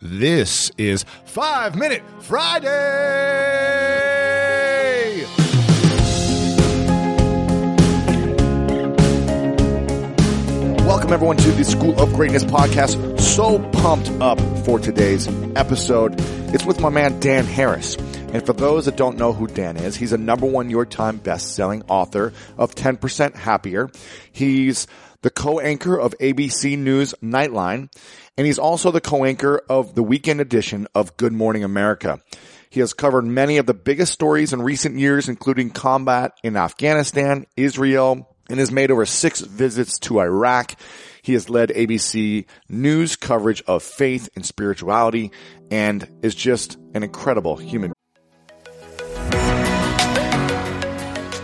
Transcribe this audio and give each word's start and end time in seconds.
This 0.00 0.70
is 0.78 1.04
Five 1.24 1.74
Minute 1.74 2.04
Friday! 2.20 2.68
Welcome, 10.86 11.12
everyone, 11.12 11.36
to 11.38 11.50
the 11.50 11.64
School 11.64 12.00
of 12.00 12.12
Greatness 12.12 12.44
podcast. 12.44 13.20
So 13.20 13.58
pumped 13.70 14.08
up 14.20 14.38
for 14.64 14.78
today's 14.78 15.26
episode. 15.56 16.14
It's 16.54 16.64
with 16.64 16.78
my 16.80 16.90
man, 16.90 17.18
Dan 17.18 17.44
Harris. 17.44 17.96
And 17.96 18.46
for 18.46 18.52
those 18.52 18.84
that 18.84 18.96
don't 18.96 19.18
know 19.18 19.32
who 19.32 19.48
Dan 19.48 19.76
is, 19.76 19.96
he's 19.96 20.12
a 20.12 20.18
number 20.18 20.46
one 20.46 20.68
New 20.68 20.72
York 20.76 20.90
Times 20.90 21.18
best-selling 21.22 21.82
author 21.88 22.32
of 22.56 22.76
10% 22.76 23.34
Happier. 23.34 23.90
He's 24.30 24.86
the 25.22 25.30
co-anchor 25.30 25.98
of 25.98 26.14
ABC 26.18 26.78
News 26.78 27.14
Nightline, 27.22 27.90
and 28.36 28.46
he's 28.46 28.58
also 28.58 28.90
the 28.90 29.00
co-anchor 29.00 29.62
of 29.68 29.94
the 29.94 30.02
weekend 30.02 30.40
edition 30.40 30.86
of 30.94 31.16
Good 31.16 31.32
Morning 31.32 31.64
America. 31.64 32.20
He 32.70 32.80
has 32.80 32.92
covered 32.92 33.24
many 33.24 33.56
of 33.56 33.66
the 33.66 33.74
biggest 33.74 34.12
stories 34.12 34.52
in 34.52 34.62
recent 34.62 34.98
years, 34.98 35.28
including 35.28 35.70
combat 35.70 36.32
in 36.42 36.56
Afghanistan, 36.56 37.46
Israel, 37.56 38.36
and 38.48 38.58
has 38.58 38.70
made 38.70 38.90
over 38.90 39.06
six 39.06 39.40
visits 39.40 39.98
to 40.00 40.20
Iraq. 40.20 40.74
He 41.22 41.32
has 41.32 41.50
led 41.50 41.70
ABC 41.70 42.46
News 42.68 43.16
coverage 43.16 43.62
of 43.66 43.82
faith 43.82 44.28
and 44.36 44.44
spirituality 44.46 45.32
and 45.70 46.08
is 46.22 46.34
just 46.34 46.78
an 46.94 47.02
incredible 47.02 47.56
human 47.56 47.92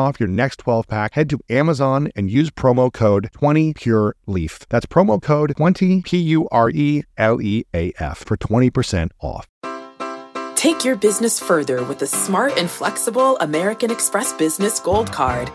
off 0.00 0.18
your 0.18 0.28
next 0.28 0.58
12 0.58 0.88
pack, 0.88 1.14
head 1.14 1.30
to 1.30 1.38
Amazon 1.48 2.10
and 2.16 2.30
use 2.30 2.50
promo 2.50 2.92
code 2.92 3.30
20PureLeaf. 3.34 4.66
That's 4.68 4.86
promo 4.86 5.22
code 5.22 5.54
20 5.56 6.02
P 6.02 6.18
U 6.18 6.48
R 6.50 6.70
E 6.70 7.04
L 7.16 7.40
E 7.40 7.64
A 7.74 7.92
F 7.98 8.24
for 8.26 8.36
20% 8.36 9.10
off. 9.20 9.46
Take 10.56 10.84
your 10.84 10.96
business 10.96 11.40
further 11.40 11.82
with 11.84 12.00
the 12.00 12.06
smart 12.06 12.58
and 12.58 12.68
flexible 12.68 13.38
American 13.38 13.90
Express 13.90 14.32
Business 14.34 14.78
Gold 14.78 15.10
Card. 15.10 15.50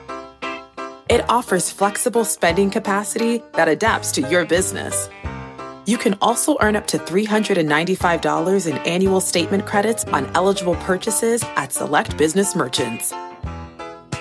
It 1.09 1.29
offers 1.29 1.69
flexible 1.69 2.25
spending 2.25 2.71
capacity 2.71 3.43
that 3.53 3.67
adapts 3.67 4.11
to 4.13 4.21
your 4.29 4.45
business. 4.45 5.09
You 5.85 5.99
can 5.99 6.15
also 6.19 6.57
earn 6.61 6.75
up 6.75 6.87
to 6.87 6.97
$395 6.97 8.65
in 8.65 8.77
annual 8.79 9.21
statement 9.21 9.67
credits 9.67 10.03
on 10.05 10.25
eligible 10.35 10.75
purchases 10.77 11.43
at 11.55 11.71
select 11.71 12.17
business 12.17 12.55
merchants. 12.55 13.13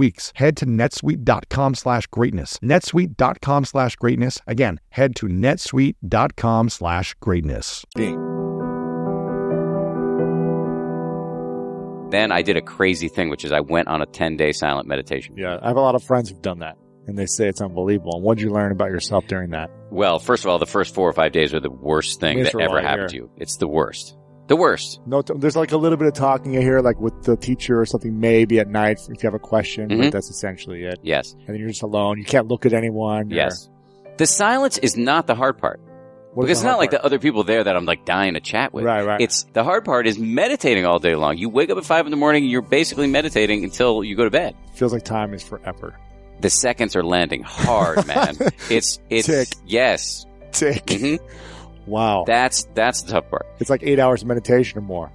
weeks. 0.00 0.32
Head 0.34 0.56
to 0.56 0.66
netsuite.com 0.66 1.74
slash 1.74 2.06
greatness. 2.08 2.58
netsuite.com 2.58 3.64
slash 3.64 3.94
greatness. 3.96 4.40
Again, 4.46 4.80
head 4.88 5.14
to 5.16 5.26
netsuite.com 5.26 6.68
slash 6.70 7.14
greatness. 7.20 7.84
Then 12.10 12.32
I 12.32 12.42
did 12.42 12.56
a 12.56 12.62
crazy 12.62 13.08
thing, 13.08 13.28
which 13.30 13.44
is 13.44 13.52
I 13.52 13.60
went 13.60 13.86
on 13.88 14.02
a 14.02 14.06
10 14.06 14.36
day 14.36 14.52
silent 14.52 14.88
meditation. 14.88 15.36
Yeah, 15.36 15.58
I 15.62 15.68
have 15.68 15.76
a 15.76 15.80
lot 15.80 15.94
of 15.94 16.02
friends 16.02 16.30
who've 16.30 16.42
done 16.42 16.58
that, 16.58 16.76
and 17.06 17.16
they 17.16 17.26
say 17.26 17.46
it's 17.46 17.60
unbelievable. 17.60 18.16
And 18.16 18.24
what 18.24 18.38
did 18.38 18.44
you 18.44 18.50
learn 18.50 18.72
about 18.72 18.90
yourself 18.90 19.26
during 19.28 19.50
that? 19.50 19.70
Well, 19.90 20.18
first 20.18 20.44
of 20.44 20.50
all, 20.50 20.58
the 20.58 20.66
first 20.66 20.94
four 20.94 21.08
or 21.08 21.12
five 21.12 21.32
days 21.32 21.54
are 21.54 21.60
the 21.60 21.70
worst 21.70 22.18
thing 22.20 22.42
that 22.42 22.54
ever 22.58 22.80
I 22.80 22.82
happened 22.82 23.10
to 23.10 23.16
you. 23.16 23.30
It's 23.36 23.58
the 23.58 23.68
worst. 23.68 24.16
The 24.50 24.56
worst. 24.56 25.00
No, 25.06 25.22
t- 25.22 25.32
there's 25.36 25.54
like 25.54 25.70
a 25.70 25.76
little 25.76 25.96
bit 25.96 26.08
of 26.08 26.14
talking 26.14 26.50
here, 26.52 26.80
like 26.80 26.98
with 26.98 27.22
the 27.22 27.36
teacher 27.36 27.80
or 27.80 27.86
something, 27.86 28.18
maybe 28.18 28.58
at 28.58 28.66
night 28.66 28.98
if 29.08 29.22
you 29.22 29.26
have 29.28 29.34
a 29.34 29.38
question, 29.38 29.88
Mhm. 29.88 29.98
but 30.02 30.12
that's 30.12 30.28
essentially 30.28 30.82
it. 30.82 30.98
Yes. 31.04 31.34
And 31.38 31.50
then 31.50 31.58
you're 31.60 31.68
just 31.68 31.84
alone. 31.84 32.18
You 32.18 32.24
can't 32.24 32.48
look 32.48 32.66
at 32.66 32.72
anyone. 32.72 33.30
Yes. 33.30 33.70
The 34.16 34.26
silence 34.26 34.76
is 34.78 34.96
not 34.96 35.28
the 35.28 35.36
hard 35.36 35.56
part. 35.58 35.78
What 36.34 36.46
because 36.46 36.58
it's 36.58 36.64
not 36.64 36.70
hard 36.70 36.80
like 36.80 36.90
the 36.90 37.04
other 37.04 37.20
people 37.20 37.44
there 37.44 37.62
that 37.62 37.76
I'm 37.76 37.84
like 37.84 38.04
dying 38.04 38.34
to 38.34 38.40
chat 38.40 38.74
with. 38.74 38.84
Right, 38.84 39.06
right. 39.06 39.20
It's 39.20 39.44
the 39.52 39.62
hard 39.62 39.84
part 39.84 40.08
is 40.08 40.18
meditating 40.18 40.84
all 40.84 40.98
day 40.98 41.14
long. 41.14 41.38
You 41.38 41.48
wake 41.48 41.70
up 41.70 41.78
at 41.78 41.84
five 41.84 42.06
in 42.06 42.10
the 42.10 42.16
morning, 42.16 42.44
you're 42.44 42.60
basically 42.60 43.06
meditating 43.06 43.62
until 43.62 44.02
you 44.02 44.16
go 44.16 44.24
to 44.24 44.30
bed. 44.30 44.56
feels 44.74 44.92
like 44.92 45.04
time 45.04 45.32
is 45.32 45.44
forever. 45.44 45.96
The 46.40 46.50
seconds 46.50 46.96
are 46.96 47.04
landing 47.04 47.44
hard, 47.44 48.04
man. 48.08 48.34
it's 48.68 48.98
it's 49.10 49.28
Tick. 49.28 49.48
yes. 49.64 50.26
Tick. 50.50 50.90
hmm 50.90 51.16
Wow. 51.86 52.24
That's 52.26 52.64
that's 52.74 53.02
the 53.02 53.12
tough 53.12 53.30
part. 53.30 53.46
it's 53.58 53.70
like 53.70 53.82
eight 53.82 53.98
hours 53.98 54.22
of 54.22 54.28
meditation 54.28 54.78
or 54.78 54.82
more. 54.82 55.12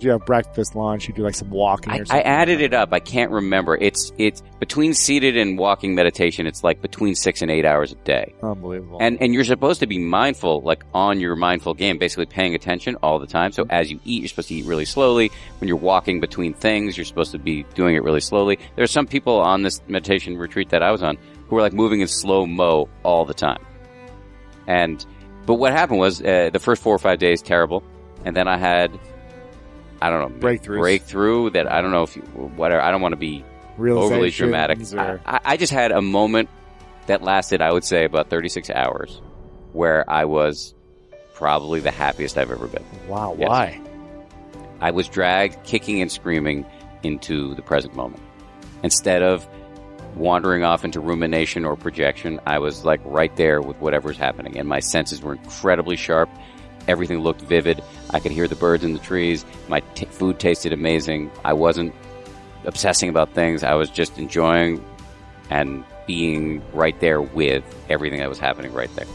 You 0.00 0.10
have 0.10 0.26
breakfast, 0.26 0.74
lunch, 0.74 1.08
you 1.08 1.14
do 1.14 1.22
like 1.22 1.36
some 1.36 1.50
walking 1.50 1.92
I, 1.92 2.02
I 2.10 2.20
added 2.20 2.60
it 2.60 2.74
up. 2.74 2.92
I 2.92 2.98
can't 2.98 3.30
remember. 3.30 3.76
It's 3.80 4.12
it's 4.18 4.42
between 4.58 4.92
seated 4.92 5.36
and 5.36 5.56
walking 5.56 5.94
meditation. 5.94 6.46
It's 6.46 6.64
like 6.64 6.82
between 6.82 7.14
six 7.14 7.42
and 7.42 7.50
eight 7.50 7.64
hours 7.64 7.92
a 7.92 7.94
day. 7.94 8.34
Unbelievable. 8.42 8.98
And 9.00 9.22
and 9.22 9.32
you're 9.32 9.44
supposed 9.44 9.80
to 9.80 9.86
be 9.86 9.98
mindful, 9.98 10.60
like 10.62 10.84
on 10.92 11.20
your 11.20 11.36
mindful 11.36 11.74
game, 11.74 11.96
basically 11.98 12.26
paying 12.26 12.54
attention 12.54 12.96
all 13.02 13.18
the 13.18 13.26
time. 13.26 13.52
So 13.52 13.66
as 13.70 13.90
you 13.90 14.00
eat, 14.04 14.22
you're 14.22 14.28
supposed 14.28 14.48
to 14.48 14.54
eat 14.56 14.66
really 14.66 14.84
slowly. 14.84 15.30
When 15.58 15.68
you're 15.68 15.76
walking 15.76 16.20
between 16.20 16.54
things, 16.54 16.96
you're 16.98 17.06
supposed 17.06 17.32
to 17.32 17.38
be 17.38 17.62
doing 17.74 17.94
it 17.94 18.02
really 18.02 18.20
slowly. 18.20 18.58
There 18.74 18.82
are 18.82 18.88
some 18.88 19.06
people 19.06 19.38
on 19.40 19.62
this 19.62 19.80
meditation 19.86 20.36
retreat 20.36 20.70
that 20.70 20.82
I 20.82 20.90
was 20.90 21.02
on 21.02 21.18
who 21.48 21.54
were 21.54 21.62
like 21.62 21.72
moving 21.72 22.00
in 22.00 22.08
slow 22.08 22.46
mo 22.46 22.88
all 23.04 23.24
the 23.24 23.34
time. 23.34 23.64
And 24.66 25.04
but 25.46 25.54
what 25.54 25.72
happened 25.72 25.98
was 25.98 26.20
uh, 26.22 26.50
the 26.52 26.58
first 26.58 26.82
four 26.82 26.94
or 26.94 26.98
five 26.98 27.18
days 27.18 27.42
terrible, 27.42 27.82
and 28.24 28.34
then 28.36 28.48
I 28.48 28.56
had 28.56 28.98
I 30.02 30.10
don't 30.10 30.20
know 30.32 30.38
breakthrough 30.40 30.78
breakthrough 30.80 31.50
that 31.50 31.70
I 31.70 31.80
don't 31.80 31.90
know 31.92 32.02
if 32.02 32.16
you, 32.16 32.22
whatever. 32.22 32.82
I 32.82 32.90
don't 32.90 33.00
want 33.00 33.12
to 33.12 33.16
be 33.18 33.44
overly 33.78 34.30
dramatic. 34.30 34.78
I, 34.96 35.06
or- 35.06 35.20
I- 35.26 35.40
I 35.44 35.56
just 35.56 35.72
had 35.72 35.90
a 35.92 36.00
moment 36.02 36.48
that 37.06 37.22
lasted, 37.22 37.60
I 37.60 37.70
would 37.72 37.84
say, 37.84 38.04
about 38.04 38.30
36 38.30 38.70
hours, 38.70 39.20
where 39.72 40.08
I 40.10 40.24
was 40.24 40.74
probably 41.34 41.80
the 41.80 41.90
happiest 41.90 42.38
I've 42.38 42.50
ever 42.50 42.66
been. 42.66 42.84
wow. 43.08 43.36
Yes. 43.38 43.48
Why? 43.48 43.80
I 44.80 44.90
was 44.90 45.08
dragged 45.08 45.62
kicking 45.64 46.00
and 46.00 46.10
screaming 46.10 46.64
into 47.02 47.54
the 47.54 47.62
present 47.62 47.94
moment. 47.94 48.22
Instead 48.82 49.22
of 49.22 49.46
wandering 50.16 50.64
off 50.64 50.84
into 50.84 51.00
rumination 51.00 51.64
or 51.64 51.76
projection, 51.76 52.40
I 52.46 52.58
was 52.58 52.84
like 52.84 53.00
right 53.04 53.34
there 53.36 53.60
with 53.60 53.76
whatever's 53.80 54.16
happening, 54.16 54.58
and 54.58 54.68
my 54.68 54.80
senses 54.80 55.20
were 55.22 55.32
incredibly 55.34 55.96
sharp. 55.96 56.28
everything 56.86 57.20
looked 57.20 57.40
vivid. 57.40 57.82
I 58.10 58.20
could 58.20 58.30
hear 58.32 58.46
the 58.46 58.56
birds 58.56 58.84
in 58.84 58.92
the 58.92 58.98
trees. 58.98 59.44
My 59.68 59.80
t- 59.94 60.04
food 60.04 60.38
tasted 60.38 60.70
amazing. 60.72 61.30
I 61.42 61.54
wasn't 61.54 61.94
obsessing 62.66 63.08
about 63.08 63.32
things. 63.32 63.64
I 63.64 63.72
was 63.74 63.88
just 63.88 64.18
enjoying 64.18 64.84
and 65.48 65.82
being 66.06 66.62
right 66.74 66.98
there 67.00 67.22
with 67.22 67.64
everything 67.88 68.18
that 68.20 68.28
was 68.28 68.38
happening 68.38 68.72
right 68.74 68.94
there. 68.96 69.06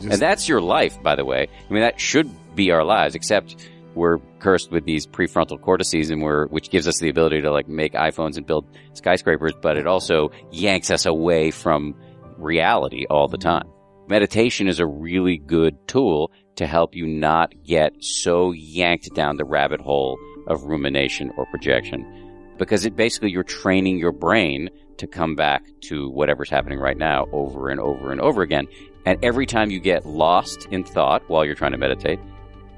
Just- 0.00 0.12
and 0.14 0.22
that's 0.22 0.48
your 0.48 0.62
life, 0.62 1.02
by 1.02 1.14
the 1.14 1.26
way. 1.26 1.46
I 1.68 1.72
mean, 1.72 1.82
that 1.82 2.00
should 2.00 2.30
be 2.56 2.70
our 2.70 2.84
lives, 2.84 3.14
except 3.14 3.56
we're 3.94 4.18
cursed 4.38 4.70
with 4.70 4.84
these 4.84 5.06
prefrontal 5.06 5.60
cortices 5.60 6.10
and 6.10 6.22
we're, 6.22 6.46
which 6.48 6.70
gives 6.70 6.88
us 6.88 6.98
the 6.98 7.08
ability 7.08 7.42
to 7.42 7.50
like 7.50 7.68
make 7.68 7.94
iPhones 7.94 8.36
and 8.36 8.46
build 8.46 8.66
skyscrapers, 8.94 9.52
but 9.60 9.76
it 9.76 9.86
also 9.86 10.30
yanks 10.50 10.90
us 10.90 11.06
away 11.06 11.50
from 11.50 11.94
reality 12.36 13.06
all 13.08 13.28
the 13.28 13.38
mm-hmm. 13.38 13.48
time. 13.48 13.68
Meditation 14.08 14.68
is 14.68 14.80
a 14.80 14.86
really 14.86 15.38
good 15.38 15.76
tool 15.88 16.30
to 16.56 16.66
help 16.66 16.94
you 16.94 17.06
not 17.06 17.52
get 17.64 17.92
so 18.04 18.52
yanked 18.52 19.14
down 19.14 19.36
the 19.36 19.44
rabbit 19.44 19.80
hole 19.80 20.18
of 20.46 20.64
rumination 20.64 21.32
or 21.36 21.46
projection 21.46 22.04
because 22.58 22.84
it 22.84 22.94
basically 22.94 23.30
you're 23.30 23.42
training 23.42 23.98
your 23.98 24.12
brain 24.12 24.68
to 24.98 25.06
come 25.06 25.34
back 25.34 25.64
to 25.80 26.08
whatever's 26.10 26.50
happening 26.50 26.78
right 26.78 26.98
now 26.98 27.26
over 27.32 27.70
and 27.70 27.80
over 27.80 28.12
and 28.12 28.20
over 28.20 28.42
again. 28.42 28.66
And 29.06 29.18
every 29.24 29.46
time 29.46 29.70
you 29.70 29.80
get 29.80 30.06
lost 30.06 30.66
in 30.70 30.84
thought 30.84 31.22
while 31.28 31.44
you're 31.44 31.54
trying 31.54 31.72
to 31.72 31.78
meditate 31.78 32.20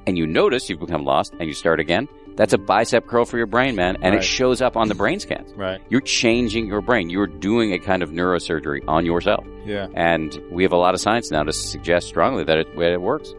and 0.06 0.16
you 0.16 0.26
notice 0.26 0.68
you've 0.70 0.80
become 0.80 1.04
lost 1.04 1.32
and 1.38 1.48
you 1.48 1.54
start 1.54 1.80
again, 1.80 2.08
that's 2.36 2.52
a 2.52 2.58
bicep 2.58 3.06
curl 3.06 3.24
for 3.24 3.38
your 3.38 3.46
brain, 3.46 3.74
man. 3.76 3.96
And 3.96 4.14
Right. 4.14 4.22
it 4.22 4.22
shows 4.22 4.60
up 4.60 4.76
on 4.76 4.88
the 4.88 4.94
brain 4.94 5.18
scans. 5.20 5.52
Right. 5.54 5.80
You're 5.88 6.02
changing 6.02 6.66
your 6.66 6.80
brain. 6.82 7.08
You're 7.08 7.26
doing 7.26 7.72
a 7.72 7.78
kind 7.78 8.02
of 8.02 8.10
neurosurgery 8.10 8.82
on 8.86 9.06
yourself. 9.06 9.46
Yeah. 9.64 9.88
And 9.94 10.38
we 10.50 10.62
have 10.62 10.72
a 10.72 10.76
lot 10.76 10.94
of 10.94 11.00
science 11.00 11.30
now 11.30 11.42
to 11.44 11.52
suggest 11.52 12.08
strongly 12.08 12.44
that 12.44 12.58
it, 12.58 12.68
it 12.78 13.00
works. 13.00 13.34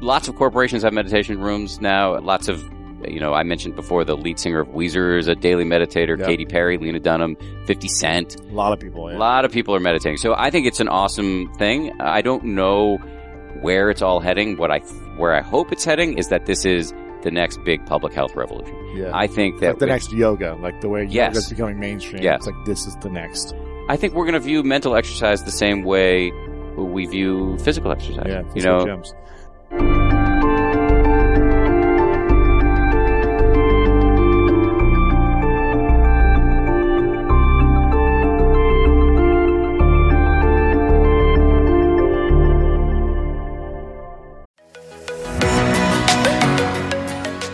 Lots 0.00 0.28
of 0.28 0.36
corporations 0.36 0.82
have 0.82 0.92
meditation 0.92 1.40
rooms 1.40 1.80
now. 1.80 2.18
Lots 2.20 2.48
of, 2.48 2.62
you 3.08 3.18
know, 3.18 3.32
I 3.32 3.42
mentioned 3.44 3.76
before 3.76 4.04
the 4.04 4.16
lead 4.16 4.38
singer 4.38 4.60
of 4.60 4.68
Weezer 4.68 5.18
is 5.18 5.26
a 5.26 5.34
daily 5.34 5.64
meditator. 5.64 6.18
Yep. 6.18 6.26
Katy 6.28 6.44
Perry, 6.44 6.76
Lena 6.76 7.00
Dunham, 7.00 7.36
50 7.64 7.88
Cent. 7.88 8.36
A 8.40 8.42
lot 8.52 8.72
of 8.74 8.80
people. 8.80 9.08
A 9.08 9.16
lot 9.16 9.46
of 9.46 9.52
people 9.52 9.74
are 9.74 9.80
meditating. 9.80 10.18
So 10.18 10.34
I 10.36 10.50
think 10.50 10.66
it's 10.66 10.80
an 10.80 10.88
awesome 10.88 11.50
thing. 11.54 11.98
I 12.00 12.20
don't 12.20 12.44
know 12.44 12.98
where 13.60 13.90
it's 13.90 14.02
all 14.02 14.20
heading. 14.20 14.56
What 14.56 14.70
I, 14.70 14.78
where 15.16 15.34
I 15.34 15.40
hope 15.42 15.72
it's 15.72 15.84
heading 15.84 16.18
is 16.18 16.28
that 16.28 16.46
this 16.46 16.64
is 16.64 16.92
the 17.22 17.30
next 17.30 17.58
big 17.64 17.84
public 17.86 18.12
health 18.12 18.34
revolution. 18.34 18.76
Yeah. 18.94 19.10
I 19.14 19.26
think 19.26 19.60
that 19.60 19.70
like 19.70 19.78
the 19.78 19.86
next 19.86 20.12
yoga, 20.12 20.54
like 20.56 20.80
the 20.80 20.88
way 20.88 21.04
Yes. 21.04 21.34
yoga's 21.34 21.48
becoming 21.48 21.78
mainstream. 21.78 22.22
Yes. 22.22 22.38
It's 22.38 22.46
like 22.46 22.66
this 22.66 22.86
is 22.86 22.94
the 22.96 23.10
next. 23.10 23.54
I 23.88 23.96
think 23.96 24.14
we're 24.14 24.24
going 24.24 24.34
to 24.34 24.40
view 24.40 24.62
mental 24.62 24.94
exercise 24.96 25.42
the 25.44 25.50
same 25.50 25.84
way 25.84 26.30
we 26.76 27.06
view 27.06 27.56
physical 27.58 27.92
exercise. 27.92 28.26
Yeah. 28.28 28.42
you 28.54 28.62
know, 28.62 28.84
gyms. 28.84 30.23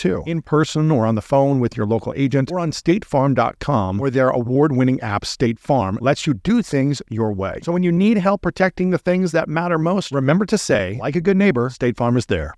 too. 0.00 0.22
In 0.26 0.42
person 0.42 0.90
or 0.90 1.06
on 1.06 1.14
the 1.14 1.22
phone 1.22 1.60
with 1.60 1.76
your 1.76 1.86
local 1.86 2.12
agent 2.16 2.50
or 2.50 2.58
on 2.58 2.72
statefarm.com, 2.72 3.98
where 3.98 4.10
their 4.10 4.30
award 4.30 4.72
winning 4.72 5.00
app, 5.00 5.24
State 5.24 5.58
Farm, 5.58 5.98
lets 6.00 6.26
you 6.26 6.34
do 6.34 6.62
things 6.62 7.02
your 7.08 7.32
way. 7.32 7.60
So 7.62 7.72
when 7.72 7.82
you 7.82 7.92
need 7.92 8.16
help 8.18 8.42
protecting 8.42 8.90
the 8.90 8.98
things 8.98 9.32
that 9.32 9.48
matter 9.48 9.78
most, 9.78 10.10
remember 10.10 10.46
to 10.46 10.58
say, 10.58 10.98
like 11.00 11.16
a 11.16 11.20
good 11.20 11.36
neighbor, 11.36 11.70
State 11.70 11.96
Farm 11.96 12.16
is 12.16 12.26
there. 12.26 12.54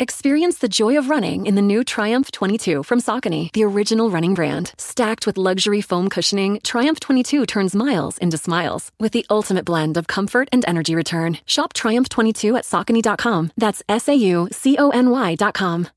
Experience 0.00 0.58
the 0.58 0.68
joy 0.68 0.96
of 0.96 1.10
running 1.10 1.44
in 1.44 1.56
the 1.56 1.62
new 1.62 1.82
Triumph 1.82 2.30
22 2.30 2.84
from 2.84 3.00
Saucony, 3.00 3.52
the 3.52 3.64
original 3.64 4.10
running 4.10 4.32
brand. 4.32 4.72
Stacked 4.78 5.26
with 5.26 5.36
luxury 5.36 5.80
foam 5.80 6.08
cushioning, 6.08 6.60
Triumph 6.62 7.00
22 7.00 7.46
turns 7.46 7.74
miles 7.74 8.16
into 8.18 8.38
smiles 8.38 8.92
with 9.00 9.10
the 9.10 9.26
ultimate 9.28 9.64
blend 9.64 9.96
of 9.96 10.06
comfort 10.06 10.48
and 10.52 10.64
energy 10.68 10.94
return. 10.94 11.38
Shop 11.46 11.72
Triumph 11.72 12.08
22 12.08 12.54
at 12.54 12.64
Saucony.com. 12.64 13.50
That's 13.56 13.82
S 13.88 14.08
A 14.08 14.14
U 14.14 14.48
C 14.52 14.76
O 14.78 14.90
N 14.90 15.10
Y.com. 15.10 15.88